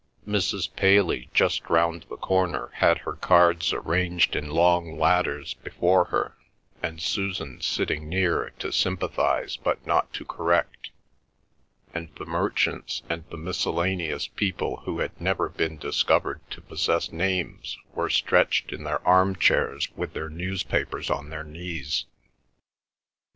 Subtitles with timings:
[0.27, 0.67] Mrs.
[0.75, 6.35] Paley just round the corner had her cards arranged in long ladders before her,
[6.81, 10.89] with Susan sitting near to sympathise but not to correct,
[11.93, 17.77] and the merchants and the miscellaneous people who had never been discovered to possess names
[17.93, 22.05] were stretched in their arm chairs with their newspapers on their knees.